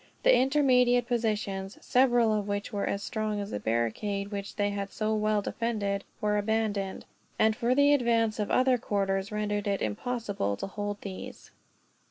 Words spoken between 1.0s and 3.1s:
positions, several of which were as